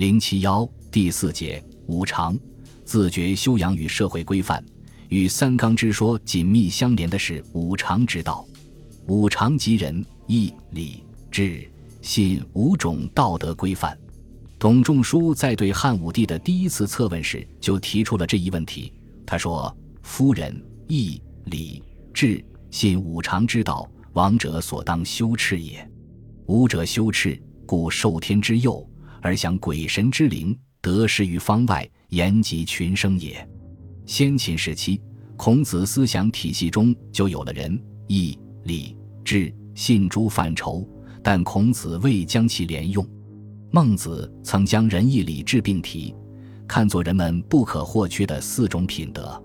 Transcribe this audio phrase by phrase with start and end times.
[0.00, 2.34] 零七幺第四节五常，
[2.86, 4.64] 自觉修养与社会规范，
[5.10, 8.48] 与三纲之说紧密相连的是五常之道。
[9.08, 13.94] 五常即仁、义、礼、智、信五种道德规范。
[14.58, 18.90] 董仲舒在对汉武帝的第一次测问时就提出了这一问题。
[19.26, 21.82] 他说：“夫人、义、礼、
[22.14, 25.86] 智、信五常之道，王者所当修饬也。
[26.46, 28.82] 武者修饬，故受天之佑。”
[29.22, 33.48] 而享鬼神之灵，得失于方外，言及群生也。
[34.06, 35.00] 先秦时期，
[35.36, 40.88] 孔子思想体系中就有了仁、义、礼、智、信诸范畴，
[41.22, 43.06] 但孔子未将其连用。
[43.70, 46.14] 孟子曾将仁、义、礼、智并提，
[46.66, 49.40] 看作人们不可或缺的四种品德。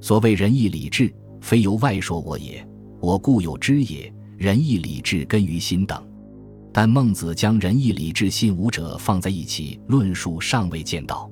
[0.00, 2.66] 所谓仁、义、礼、智，非由外说我也，
[3.00, 4.12] 我固有之也。
[4.36, 6.02] 仁、义、礼、智根于心等。
[6.72, 11.28] 但孟子将仁义礼智信五者放在一起论述，尚未见到。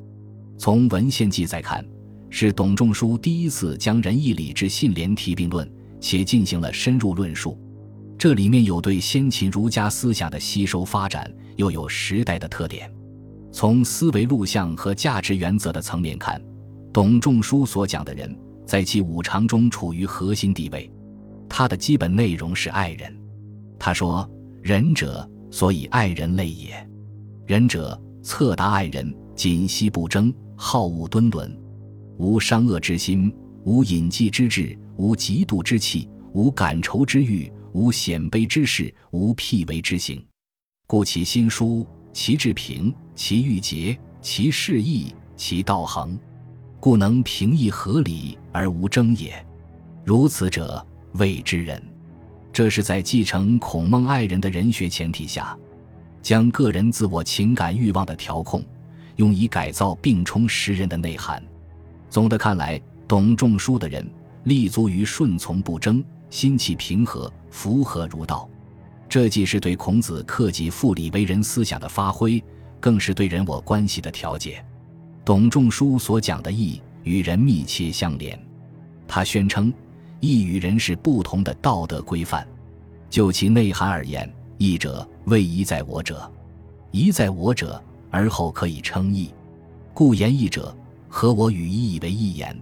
[0.58, 1.86] 从文献记载看，
[2.28, 7.56] 是董仲舒第一次将仁义礼智信连提并论，且进行了深入论述。
[8.18, 12.92] 这里面有对先秦儒家思想的吸收发展，又有时代的特点。
[13.52, 16.42] 从思维录像和价值原则的层面看，
[16.92, 18.36] 董仲舒所讲的人，
[18.66, 20.90] 在其五常中处于核心地位。
[21.48, 23.16] 他的基本内容是爱人。
[23.78, 24.28] 他说。
[24.68, 26.86] 仁者，所以爱人类也。
[27.46, 31.58] 仁者，策达爱人，谨惜不争，好恶敦伦，
[32.18, 40.22] 无伤恶之心，无隐忌之志，无嫉妒之气，无感仇之欲，无显卑之事，无辟为之行。
[40.86, 46.18] 故其心疏，其志平，其欲节，其事义，其道恒，
[46.78, 49.32] 故能平易合理而无争也。
[50.04, 51.82] 如此者，谓之仁。
[52.58, 55.56] 这是在继承孔孟爱人的人学前提下，
[56.20, 58.64] 将个人自我情感欲望的调控，
[59.14, 61.40] 用以改造并充实人的内涵。
[62.10, 64.04] 总的看来，董仲舒的人
[64.42, 68.50] 立足于顺从不争，心气平和，符合儒道。
[69.08, 72.42] 这既是对孔子克己复礼为人思想的发挥，
[72.80, 74.60] 更是对人我关系的调节。
[75.24, 78.36] 董仲舒所讲的义与人密切相连，
[79.06, 79.72] 他宣称。
[80.20, 82.46] 义与人是不同的道德规范，
[83.08, 86.30] 就其内涵而言，义者为宜在我者，
[86.90, 89.32] 宜在我者而后可以称义。
[89.94, 90.76] 故言义者，
[91.08, 92.56] 合我与义以为义言，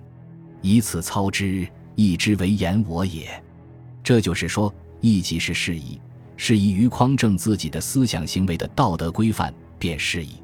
[0.62, 3.42] 以此操之，义之为言我也。
[4.02, 6.00] 这就是说，义即是事宜，
[6.36, 10.36] 适宜于匡正自己的思想行为的道德规范，便适宜。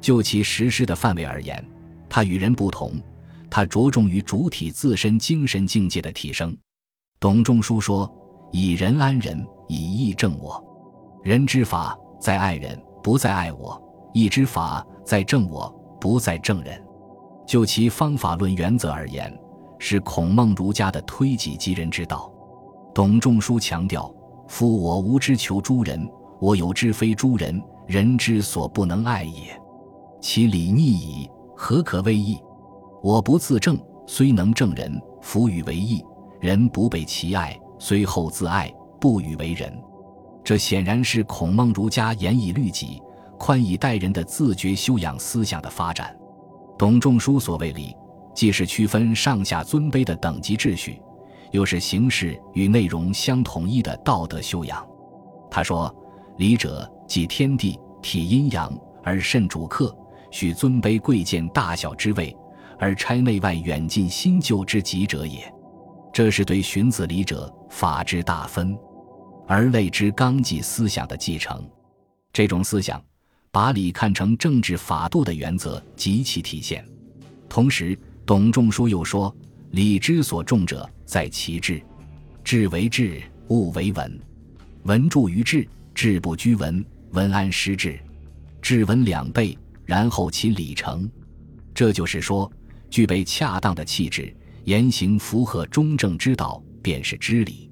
[0.00, 1.64] 就其实施的范围而言，
[2.08, 2.92] 它与人不同。
[3.54, 6.58] 他着重于主体自身精神境界的提升。
[7.20, 8.12] 董仲舒说
[8.50, 10.60] ：“以仁安人，以义正我。
[11.22, 13.80] 仁之法在爱人，不在爱我；
[14.12, 16.84] 义之法在正我，不在正人。”
[17.46, 19.32] 就其方法论原则而言，
[19.78, 22.28] 是孔孟儒家的推己及人之道。
[22.92, 24.12] 董仲舒强调
[24.48, 26.04] ：“夫我无之求诸人，
[26.40, 29.56] 我有之非诸人，人之所不能爱也。
[30.20, 32.36] 其理逆矣，何可谓义？”
[33.04, 36.02] 我不自正，虽能正人，弗与为义；
[36.40, 39.70] 人不被其爱，虽后自爱，不与为人。
[40.42, 43.02] 这显然是孔孟儒家严以律己、
[43.38, 46.16] 宽以待人的自觉修养思想的发展。
[46.78, 47.94] 董仲舒所谓礼，
[48.34, 50.98] 既是区分上下尊卑的等级秩序，
[51.50, 54.82] 又是形式与内容相统一的道德修养。
[55.50, 55.94] 他说
[56.38, 59.94] ：“礼者，即天地体阴阳而慎主客，
[60.30, 62.34] 许尊卑贵贱大小之位。”
[62.78, 65.52] 而差内外远近新旧之极者也，
[66.12, 68.76] 这是对荀子礼者法之大分，
[69.46, 71.66] 而类之纲纪思想的继承。
[72.32, 73.02] 这种思想
[73.50, 76.84] 把礼看成政治法度的原则极其体现。
[77.48, 77.96] 同时，
[78.26, 79.34] 董仲舒又说
[79.70, 81.80] ：“礼之所重者，在其志。
[82.42, 84.20] 志为治，物为文。
[84.82, 87.98] 文著于治，治不拘文，文安失治。
[88.60, 91.08] 治文两倍，然后其礼成。”
[91.72, 92.50] 这就是说。
[92.94, 94.32] 具备恰当的气质，
[94.66, 97.68] 言行符合中正之道，便是知礼。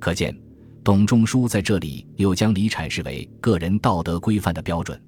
[0.00, 0.36] 可见，
[0.82, 5.00] 董仲舒在这里又将礼阐释为个人道德规范的标准。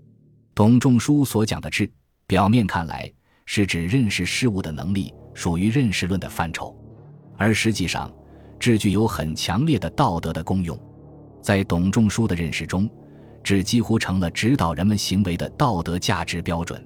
[0.55, 1.91] 董仲舒所讲的智，
[2.25, 3.13] 表面看来
[3.47, 6.73] 是指认识事物的能力，属于认识论的范畴，
[7.37, 8.09] 而实际上，
[8.61, 10.79] 智具有很强烈的道德的功用。
[11.43, 12.89] 在董仲舒的认识中，
[13.43, 16.81] 智几乎成了指导人们行为的道德价值标准。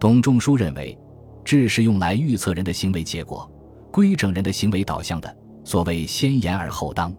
[0.00, 0.98] 董仲舒认为。
[1.44, 3.50] 智是用来预测人的行为结果，
[3.90, 5.36] 规整人的行为导向的。
[5.64, 7.14] 所谓先言而后当，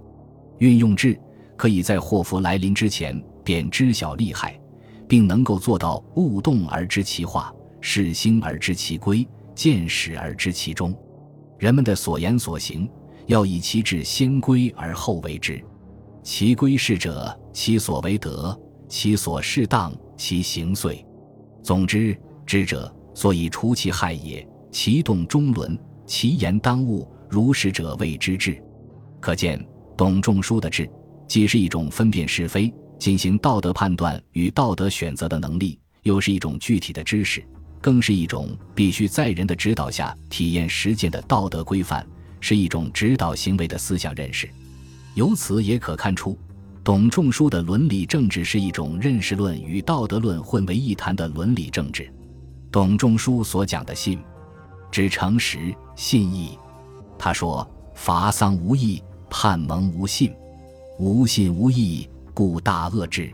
[0.57, 1.19] 运用智
[1.55, 4.59] 可以在祸福来临之前便知晓利害，
[5.07, 10.93] 并能够做到物动而知其化，事兴而知其规，见始而知其终。
[11.59, 12.89] 人们的所言所行，
[13.27, 15.63] 要以其智先归而后为之。
[16.23, 21.05] 其归是者，其所为德，其所适当，其行遂。
[21.63, 24.47] 总之，知者所以除其害也。
[24.71, 28.61] 其动中伦，其言当务，如实者谓之治。
[29.19, 29.61] 可见，
[29.97, 30.89] 董仲舒的治，
[31.27, 37.43] 既是一种分辨是非、进行道德判断与道德选择的能力，又是一种具体的知识。
[37.81, 42.07] 更是一种必须在人的指导下体验实践的道德规范，
[42.39, 44.47] 是一种指导行为的思想认识。
[45.15, 46.37] 由此也可看出，
[46.83, 52.09] 董仲舒的伦理政治是一种认识论与道德论混为一谈的伦理政治。
[52.71, 54.23] 董仲舒所讲的信，
[54.89, 56.57] 指诚实信义。
[57.19, 60.33] 他说：“伐丧无义，叛蒙无信，
[60.97, 63.29] 无信无义，故大恶之。”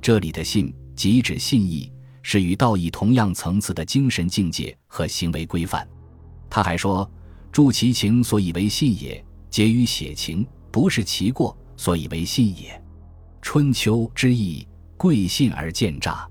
[0.00, 1.92] 这里的信，即指信义。
[2.20, 5.88] 是与道义同样层次的精神境界和行为规范。
[6.50, 7.10] 他还说
[7.50, 12.78] ：“助其情，所以为信也；结于血情，不是其过，所以为信也。”
[13.40, 16.28] 春秋之义，贵信而见诈，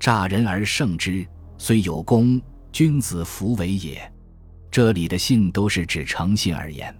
[0.00, 1.24] 诈人而胜之，
[1.60, 2.40] 虽有功，
[2.70, 4.00] 君子弗为也。
[4.70, 6.94] 这里的信都是指诚信而言。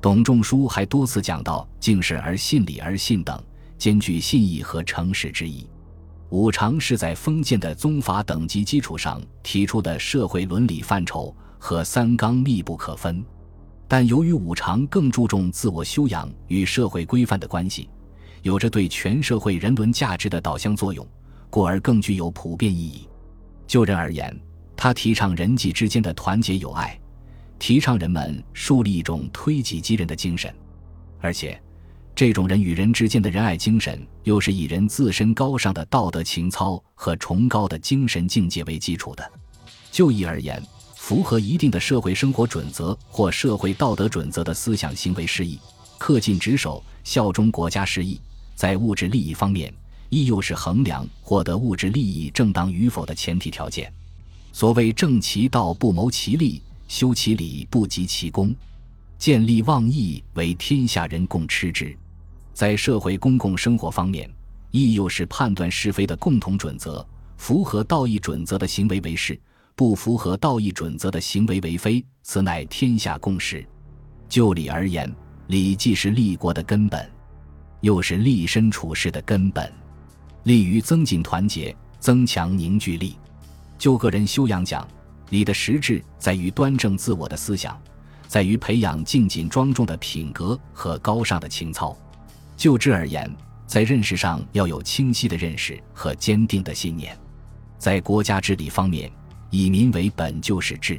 [0.00, 3.38] 董仲舒还多次讲到敬事而信礼而信等，
[3.76, 5.68] 兼具信义和诚实之意。
[6.30, 13.22] 五常是在封建的宗法等级基础上提出的社会伦理范畴，和三纲密不可分。
[13.86, 17.90] 但由于五常更注重自我修养与社会规范的关系，
[18.40, 21.06] 有着对全社会人伦价值的导向作用，
[21.50, 23.09] 故而更具有普遍意义。
[23.70, 24.36] 就人而言，
[24.76, 26.98] 他提倡人际之间的团结友爱，
[27.56, 30.52] 提倡人们树立一种推己及人的精神，
[31.20, 31.56] 而且。
[32.12, 39.32] 这种人与人之间的仁爱精神，又是以人自身高尚的道德情操和崇高的精神境界为基础的。
[39.92, 40.60] 就义而言，
[40.96, 45.60] 符合一定的社会生活准则或社会道德准则的思想行为事义，
[46.00, 48.20] 恪尽职守、效忠国家事义，
[48.56, 49.72] 在物质利益方面，
[50.10, 53.90] 义又是衡量获得物质利益正当与否的前提条件。
[54.52, 58.54] 所谓正其道不谋其利，修其理不及其功，
[59.16, 61.96] 见利忘义为天下人共吃之。
[62.52, 64.28] 在社会公共生活方面，
[64.72, 67.06] 义又是判断是非的共同准则。
[67.36, 69.40] 符合道义准则的行为为是，
[69.74, 73.64] 不符合道义准则的行为为非，此乃天下共识。
[74.28, 75.10] 就礼而言，
[75.46, 77.10] 礼既是立国的根本，
[77.80, 79.72] 又是立身处世的根本，
[80.44, 83.16] 利于增进团结，增强凝聚力。
[83.78, 84.86] 就个人修养讲，
[85.30, 87.80] 礼的实质在于端正自我的思想，
[88.26, 91.96] 在于培养敬谨庄重的品格和高尚的情操。
[92.56, 93.30] 就之而言，
[93.66, 97.14] 在认识上要有清晰的认识和坚定的信念；
[97.78, 99.10] 在国家治理方面，
[99.50, 100.98] 以民为本就是治；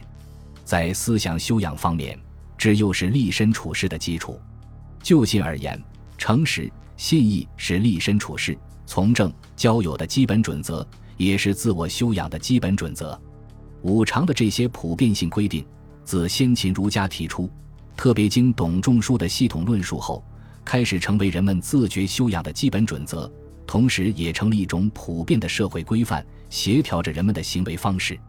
[0.64, 2.18] 在思想修养方面，
[2.58, 4.40] 治又是立身处世的基础。
[5.04, 5.82] 就信而言，
[6.18, 8.58] 诚实、信义是立身处世、
[8.92, 10.86] 从政、交友的基本准则，
[11.16, 13.18] 也是自我修养的基本准则。
[13.84, 15.66] 五常的这些普遍性规定，
[16.04, 17.50] 自先秦儒家提出，
[17.96, 20.22] 特别经董仲舒的系统论述后。
[20.66, 23.32] 开始成为人们自觉修养的基本准则，
[23.66, 28.20] 同时也成了一种普遍的社会规范，协调着人们的行为方式。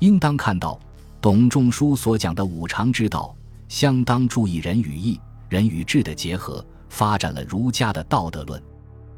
[0.00, 0.76] 应当看到，
[1.20, 3.32] 董仲舒所讲的五常之道，
[3.68, 8.60] 相当注意人与义、人与智的结合，发展了儒家的道德论。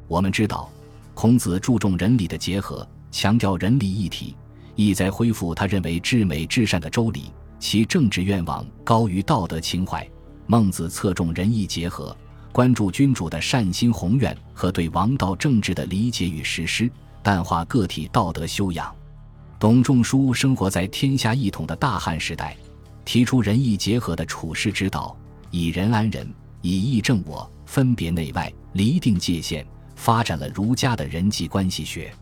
[0.07, 0.71] 我们知道，
[1.15, 4.35] 孔子注重仁礼的结合，强调仁礼一体，
[4.75, 10.07] 意在恢复他认为至美至善的周礼，其政治愿望高于道德情怀。
[10.47, 12.17] 孟子侧重仁义结合。
[12.51, 16.91] 关注君主的善心宏愿和对王道政治的理解与实施，
[17.23, 18.95] 淡化个体道德修养。
[19.59, 22.55] 董仲舒生活在天下一统的大汉时代，
[23.07, 25.17] 提出仁义结合的处世之道，
[25.51, 29.67] 以仁安人，以义正我，分别内外，厘定界限，
[30.03, 32.13] 发展了儒家的人际关系学。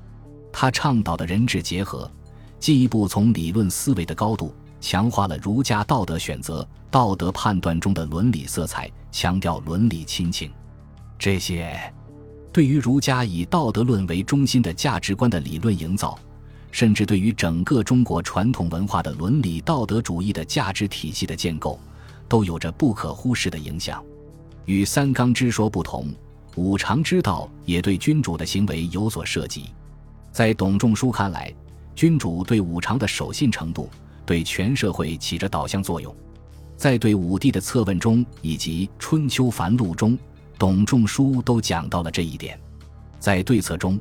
[0.52, 2.10] 他倡导的人治结合，
[2.58, 4.54] 进一步从理论思维的高度。
[4.82, 10.50] 强化了儒家道德选择、道德判断中的伦理色彩，强调伦理亲情。
[11.18, 11.78] 这些
[12.50, 16.18] 对于儒家以道德论为中心的价值观的理论营造，
[16.70, 21.78] 甚至对于整个中国传统文化的伦理道德主义的价值体系的建构，
[22.26, 24.02] 都有着不可忽视的影响。
[24.64, 26.08] 与三纲之说不同，
[26.56, 29.66] 五常之道也对君主的行为有所涉及。
[30.32, 31.52] 在董仲舒看来，
[31.94, 33.88] 君主对五常的守信程度。
[34.26, 36.14] 对全社会起着导向作用，
[36.76, 40.16] 在对武帝的策问中以及《春秋繁露》中，
[40.56, 42.56] 董仲舒都讲到了这一点。
[43.18, 43.98] 在对策中，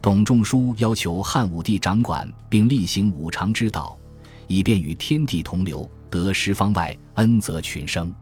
[0.00, 3.98] 董仲舒要求汉武帝掌管并厉行五常之道，
[4.46, 8.14] 以便与天地同流，得十方外恩泽群生。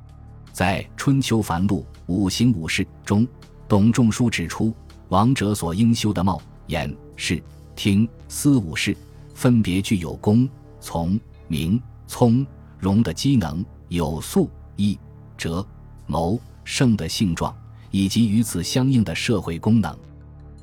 [0.52, 3.28] 在《春秋繁露·五行五事》中，
[3.70, 4.74] 董仲舒指出，
[5.10, 7.40] 王者所应修的貌、言、事、
[7.76, 8.96] 听、思五事，
[9.32, 10.48] 分别具有公、
[10.80, 12.44] 从、明、聪、
[12.80, 14.98] 容的机能，有素、义、
[15.38, 15.64] 哲、
[16.08, 17.56] 谋、圣的性状，
[17.92, 19.96] 以及与此相应的社会功能。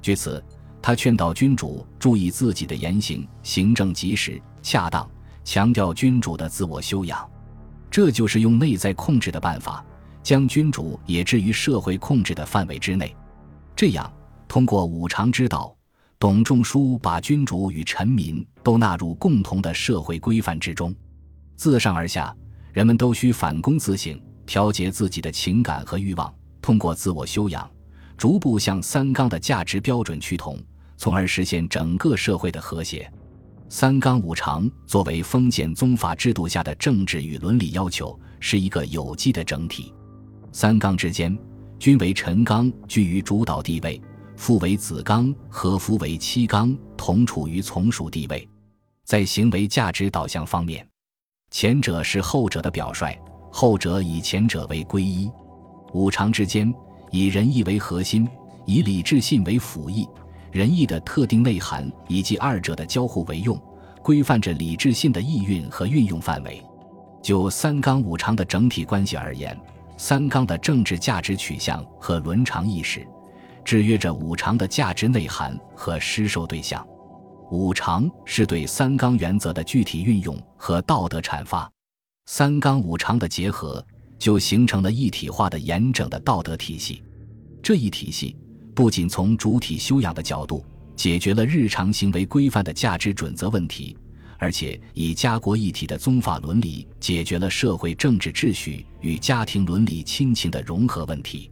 [0.02, 0.44] 据此，
[0.82, 5.10] 他劝导君主注意自己的言行，行政及时、恰当，
[5.46, 7.26] 强调君主的自我修养。
[7.90, 9.82] 这就是用内在控制的办法，
[10.28, 13.16] 将君主也置于社会控制的范围之内。
[13.78, 14.12] 这样，
[14.46, 15.74] 通过五常之道，
[16.20, 20.94] 董仲舒把君主与臣民都纳入共同的社会规范之中。
[21.56, 22.36] 自上而下，
[22.74, 27.66] 人们都需反躬自省，调节自己的情感和欲望，通过自我修养，
[28.18, 30.62] 逐步向三纲的价值标准趋同，
[30.98, 33.10] 从而实现整个社会的和谐。
[33.70, 39.94] 三纲五常作为封建宗法制度下的政治与伦理要求，是一个有机的整体。
[40.60, 41.38] 三纲之间，
[41.78, 44.02] 君为臣纲居于主导地位，
[44.36, 48.50] 父为子纲和夫为妻纲同处于从属地位。
[49.06, 50.84] 在行为价值导向方面，
[51.52, 53.16] 前者是后者的表率，
[53.52, 55.30] 后者以前者为归依。
[55.94, 56.74] 五常之间，
[57.12, 58.28] 以仁义为核心，
[58.66, 60.10] 以礼智信为辅义。
[60.52, 63.62] 仁义的特定内涵以及二者的交互为用，
[64.02, 66.60] 规范着礼智信的意蕴和运用范围。
[67.22, 69.56] 就三纲五常的整体关系而言，
[69.98, 73.06] 三纲的政治价值取向和伦常意识，
[73.66, 76.86] 制约着五常的价值内涵和施受对象。
[77.52, 81.70] 五常是对三纲原则的具体运用和道德阐发，
[82.28, 83.86] 三纲五常的结合，
[84.18, 87.04] 就形成了一体化的严整的道德体系。
[87.62, 88.38] 这一体系。
[88.78, 90.64] 不仅从主体修养的角度
[90.96, 93.98] 解决了日常行为规范的价值准则问题，
[94.40, 101.52] 而且以家国一体的宗法伦理解决了社会政治秩序与家庭伦理亲情的融合问题。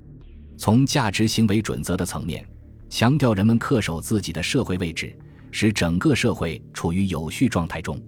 [0.58, 2.48] 从价值行为准则的层面，
[2.90, 5.18] 强调人们恪守自己的社会位置，
[5.52, 8.02] 使整个社会处于有序状态中。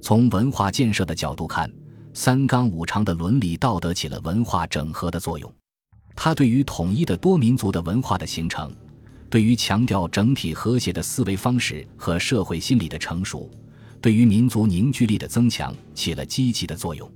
[0.00, 1.72] 从文化建设的角度看，
[2.12, 5.52] 三纲五常的伦理道德起了文化整合的作用。
[6.16, 8.74] 它对于统一的多民族的文化的形成，
[9.28, 13.50] 对于强调整体和谐的思维方式和社会心理的成熟，
[14.04, 17.10] 对于民族凝聚力的增强起了积极的作用。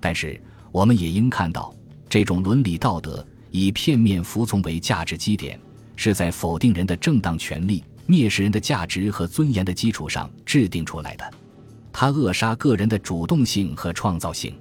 [0.00, 1.74] 但是，我们也应看到，
[2.08, 5.60] 这种伦理道德以片面服从为价值基点，
[5.94, 11.34] 是在否定人的正当权利、蔑视人的价值和尊严的基础上制定出来的。
[11.92, 14.54] 它扼杀个人的主动性和创造性。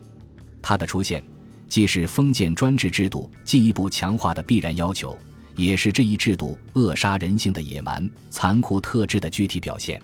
[0.61, 1.23] 它的出现。
[1.69, 5.17] 既是封建专制制度进一步强化的必然要求，
[5.55, 9.97] 也是这一制度扼杀人性的野蛮、残酷特质的具体表现。